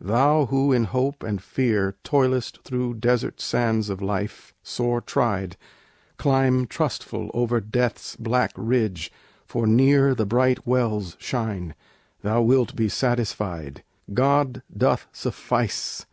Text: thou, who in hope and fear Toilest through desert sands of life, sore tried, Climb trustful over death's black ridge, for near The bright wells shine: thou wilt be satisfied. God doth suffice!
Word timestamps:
thou, 0.00 0.46
who 0.46 0.72
in 0.72 0.84
hope 0.84 1.22
and 1.22 1.42
fear 1.42 1.96
Toilest 2.02 2.62
through 2.64 2.94
desert 2.94 3.42
sands 3.42 3.90
of 3.90 4.00
life, 4.00 4.54
sore 4.62 5.02
tried, 5.02 5.58
Climb 6.16 6.66
trustful 6.66 7.30
over 7.34 7.60
death's 7.60 8.16
black 8.18 8.52
ridge, 8.56 9.12
for 9.44 9.66
near 9.66 10.14
The 10.14 10.24
bright 10.24 10.66
wells 10.66 11.14
shine: 11.20 11.74
thou 12.22 12.40
wilt 12.40 12.74
be 12.74 12.88
satisfied. 12.88 13.84
God 14.14 14.62
doth 14.74 15.08
suffice! 15.12 16.06